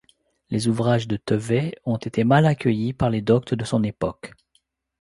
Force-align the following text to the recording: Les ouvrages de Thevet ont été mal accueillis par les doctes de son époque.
Les 0.49 0.67
ouvrages 0.67 1.07
de 1.07 1.15
Thevet 1.15 1.75
ont 1.85 1.97
été 1.97 2.23
mal 2.23 2.47
accueillis 2.47 2.91
par 2.91 3.11
les 3.11 3.21
doctes 3.21 3.53
de 3.53 3.63
son 3.63 3.83
époque. 3.83 4.33